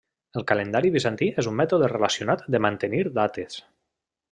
El 0.39 0.45
calendari 0.51 0.89
bizantí 0.95 1.27
és 1.43 1.51
un 1.51 1.59
mètode 1.59 1.91
relacionat 1.93 2.43
de 2.57 2.63
mantenir 2.69 3.05
dates. 3.21 3.63